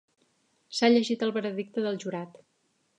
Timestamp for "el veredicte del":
1.29-2.05